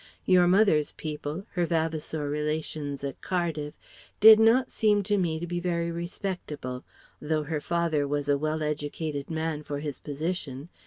[0.25, 3.75] Your mother's people, her Vavasour relations at Cardiff
[4.19, 6.83] did not seem to me to be very respectable,
[7.21, 10.69] though her father was a well educated man for his position.